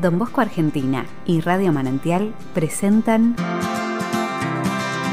[0.00, 3.34] Don Bosco Argentina y Radio Manantial presentan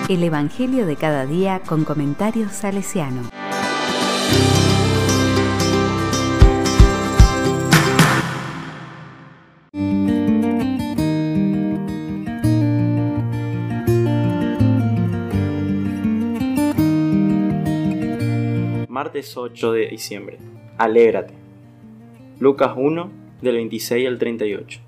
[0.08, 3.24] El Evangelio de cada día con comentarios salesiano.
[18.88, 20.38] Martes 8 de diciembre.
[20.78, 21.34] Alégrate.
[22.40, 24.82] Lucas 1 del 26 al 38.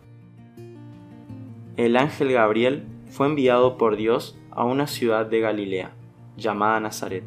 [1.78, 5.92] El ángel Gabriel fue enviado por Dios a una ciudad de Galilea,
[6.38, 7.24] llamada Nazaret,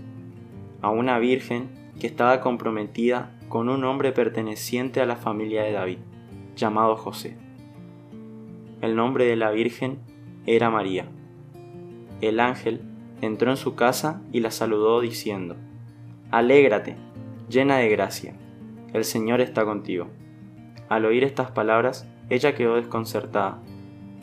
[0.82, 1.68] a una virgen
[2.01, 5.98] que estaba comprometida con un hombre perteneciente a la familia de David,
[6.56, 7.37] llamado José.
[8.80, 10.01] El nombre de la virgen
[10.46, 11.06] era María.
[12.20, 12.80] El ángel
[13.20, 15.54] entró en su casa y la saludó diciendo,
[16.32, 16.96] Alégrate,
[17.48, 18.34] llena de gracia,
[18.92, 20.09] el Señor está contigo.
[20.90, 23.58] Al oír estas palabras, ella quedó desconcertada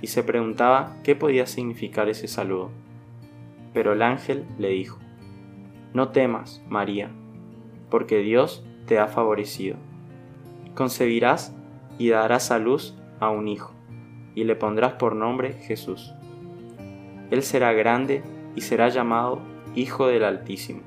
[0.04, 2.70] y se preguntaba qué podía significar ese saludo.
[3.74, 5.00] Pero el ángel le dijo,
[5.96, 7.10] No temas, María,
[7.90, 9.78] porque Dios te ha favorecido.
[10.76, 11.56] Concebirás
[11.98, 13.74] y darás a luz a un hijo,
[14.36, 16.14] y le pondrás por nombre Jesús.
[17.32, 18.22] Él será grande
[18.56, 19.42] y será llamado
[19.74, 20.82] Hijo del Altísimo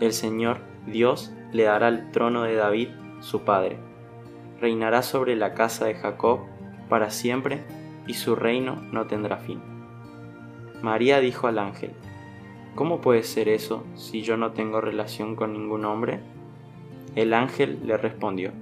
[0.00, 2.88] el Señor Dios le dará el trono de David,
[3.20, 3.78] su padre.
[4.60, 6.40] Reinará sobre la casa de Jacob
[6.88, 7.62] para siempre
[8.06, 9.60] y su reino no tendrá fin.
[10.82, 11.92] María dijo al ángel,
[12.74, 16.20] ¿Cómo puede ser eso si yo no tengo relación con ningún hombre?
[17.16, 18.52] El ángel le respondió,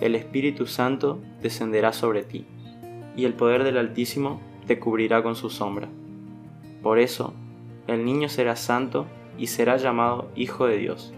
[0.00, 2.44] El Espíritu Santo descenderá sobre ti,
[3.16, 5.88] y el poder del Altísimo te cubrirá con su sombra.
[6.82, 7.34] Por eso,
[7.86, 9.06] el niño será santo
[9.38, 11.14] y será llamado Hijo de Dios.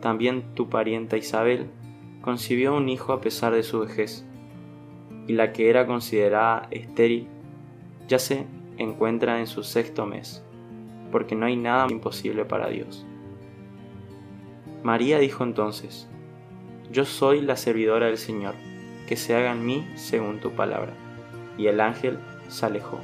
[0.00, 1.66] También tu parienta Isabel
[2.22, 4.24] concibió un hijo a pesar de su vejez,
[5.26, 7.28] y la que era considerada estéril
[8.08, 8.46] ya se
[8.78, 10.42] encuentra en su sexto mes,
[11.10, 13.06] porque no hay nada imposible para Dios.
[14.82, 16.08] María dijo entonces,
[16.90, 18.54] Yo soy la servidora del Señor,
[19.06, 20.92] que se haga en mí según tu palabra.
[21.58, 22.18] Y el ángel
[22.48, 22.98] se alejó.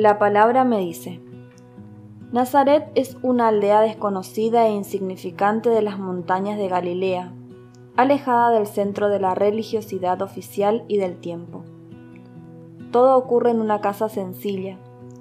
[0.00, 1.20] La palabra me dice,
[2.32, 7.34] Nazaret es una aldea desconocida e insignificante de las montañas de Galilea,
[7.98, 11.64] alejada del centro de la religiosidad oficial y del tiempo.
[12.90, 14.78] Todo ocurre en una casa sencilla,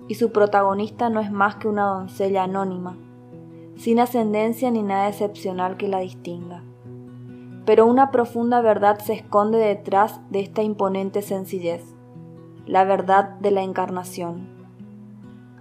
[0.08, 2.96] y su protagonista no es más que una doncella anónima,
[3.76, 6.64] sin ascendencia ni nada excepcional que la distinga.
[7.66, 11.84] Pero una profunda verdad se esconde detrás de esta imponente sencillez,
[12.66, 14.58] la verdad de la encarnación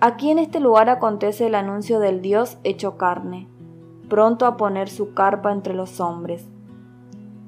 [0.01, 3.49] Aquí en este lugar acontece el anuncio del Dios hecho carne,
[4.09, 6.47] pronto a poner su carpa entre los hombres.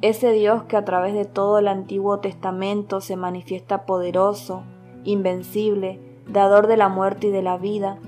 [0.03, 4.65] Ese Dios que a través de todo el Antiguo Testamento se manifiesta poderoso,
[5.05, 7.99] invencible, dador de la muerte y de la vida,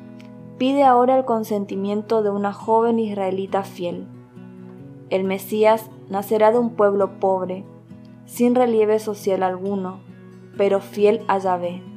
[0.58, 4.08] pide ahora el consentimiento de una joven israelita fiel.
[5.08, 7.64] El Mesías nacerá de un pueblo pobre,
[8.26, 10.00] sin relieve social alguno,
[10.56, 11.91] pero fiel a Yahvé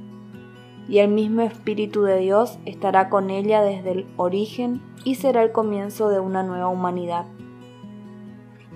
[0.88, 5.51] y el mismo Espíritu de Dios estará con ella desde el origen y será el
[5.51, 7.25] comienzo de una nueva humanidad.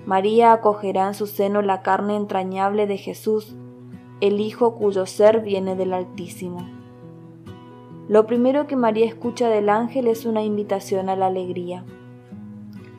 [0.06, 3.54] María acogerá en su seno la carne entrañable de Jesús,
[4.20, 6.68] el Hijo cuyo ser viene del Altísimo.
[8.08, 11.84] Lo primero que María escucha del ángel es una invitación a la alegría.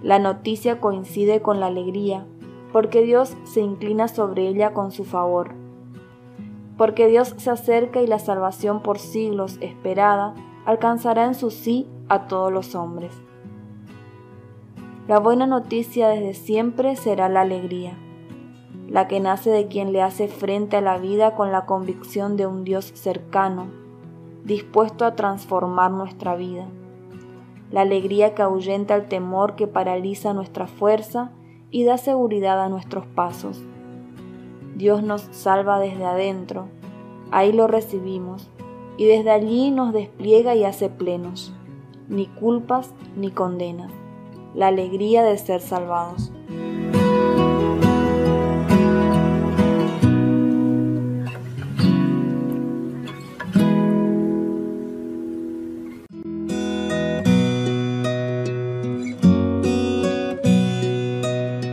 [0.02, 2.26] La noticia coincide con la alegría,
[2.72, 5.61] porque Dios se inclina sobre ella con su favor
[6.82, 10.34] porque Dios se acerca y la salvación por siglos esperada
[10.66, 13.14] alcanzará en su sí a todos los hombres.
[15.08, 18.00] La buena noticia desde siempre será la alegría,
[18.88, 22.48] la que nace de quien le hace frente a la vida con la convicción de
[22.48, 23.68] un Dios cercano,
[24.44, 26.66] dispuesto a transformar nuestra vida,
[27.70, 31.30] la alegría que ahuyenta el temor que paraliza nuestra fuerza
[31.70, 33.64] y da seguridad a nuestros pasos
[34.82, 36.68] Dios nos salva desde adentro,
[37.30, 38.50] ahí lo recibimos,
[38.98, 41.54] y desde allí nos despliega y hace plenos,
[42.10, 43.92] ni culpas ni condenas,
[44.56, 46.32] la alegría de ser salvados.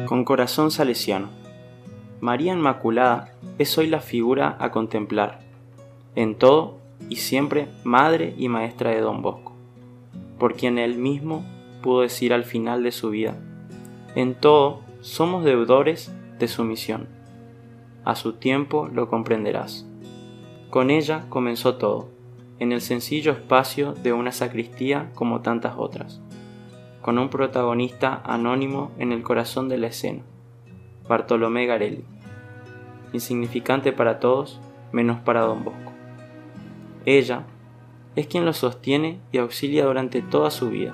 [0.06, 1.47] Con corazón salesiano.
[2.20, 5.38] María Inmaculada es hoy la figura a contemplar,
[6.16, 6.78] en todo
[7.08, 9.52] y siempre madre y maestra de don Bosco,
[10.36, 11.44] por quien él mismo
[11.80, 13.36] pudo decir al final de su vida,
[14.16, 17.06] en todo somos deudores de su misión.
[18.04, 19.86] A su tiempo lo comprenderás.
[20.70, 22.08] Con ella comenzó todo,
[22.58, 26.20] en el sencillo espacio de una sacristía como tantas otras,
[27.00, 30.24] con un protagonista anónimo en el corazón de la escena,
[31.08, 32.04] Bartolomé Garelli,
[33.12, 34.60] insignificante para todos
[34.92, 35.92] menos para don Bosco.
[37.06, 37.44] Ella
[38.16, 40.92] es quien lo sostiene y auxilia durante toda su vida,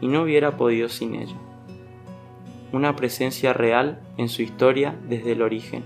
[0.00, 1.36] y no hubiera podido sin ella.
[2.72, 5.84] Una presencia real en su historia desde el origen,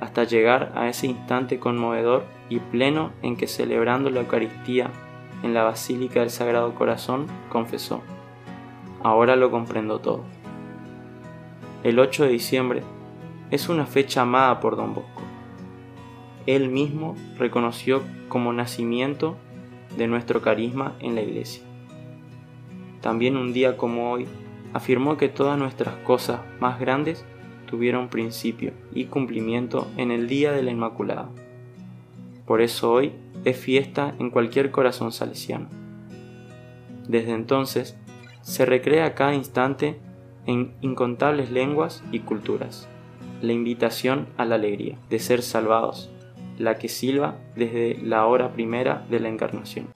[0.00, 4.90] hasta llegar a ese instante conmovedor y pleno en que celebrando la Eucaristía
[5.42, 8.02] en la Basílica del Sagrado Corazón confesó,
[9.02, 10.24] ahora lo comprendo todo.
[11.84, 12.82] El 8 de diciembre
[13.50, 15.20] es una fecha amada por don Bosco.
[16.46, 19.36] Él mismo reconoció como nacimiento
[19.98, 21.62] de nuestro carisma en la iglesia.
[23.02, 24.26] También un día como hoy
[24.72, 27.26] afirmó que todas nuestras cosas más grandes
[27.66, 31.28] tuvieron principio y cumplimiento en el día de la Inmaculada.
[32.46, 33.12] Por eso hoy
[33.44, 35.68] es fiesta en cualquier corazón salesiano.
[37.06, 37.94] Desde entonces
[38.40, 40.00] se recrea cada instante
[40.46, 42.88] en incontables lenguas y culturas
[43.44, 46.10] la invitación a la alegría de ser salvados,
[46.58, 49.88] la que silba desde la hora primera de la encarnación.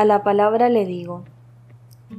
[0.00, 1.24] A la palabra le digo,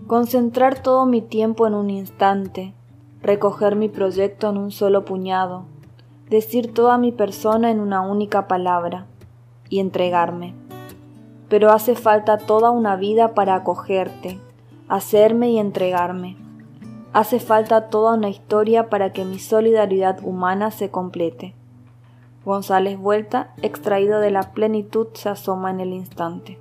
[0.05, 2.75] concentrar todo mi tiempo en un instante,
[3.23, 5.63] recoger mi proyecto en un solo puñado,
[6.29, 9.07] decir toda mi persona en una única palabra
[9.67, 10.53] y entregarme.
[11.49, 14.39] Pero hace falta toda una vida para acogerte,
[14.87, 16.37] hacerme y entregarme.
[17.13, 21.55] Hace falta toda una historia para que mi solidaridad humana se complete.
[22.45, 26.60] González Vuelta, extraído de la plenitud, se asoma en el instante.